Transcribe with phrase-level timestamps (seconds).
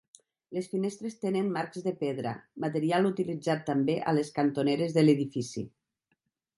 [0.57, 2.33] Les finestres tenen marcs de pedra,
[2.65, 5.69] material utilitzat també a les cantoneres de l'edifici.